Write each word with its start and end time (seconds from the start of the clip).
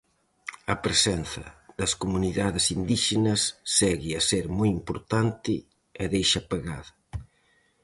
A 0.73 0.75
presenza 0.85 1.45
das 1.79 1.91
comunidades 2.01 2.65
indíxenas 2.77 3.41
segue 3.77 4.11
a 4.15 4.21
ser 4.29 4.45
moi 4.57 4.69
importante 4.79 5.53
e 6.01 6.05
deixa 6.13 6.41
pegada. 6.51 6.91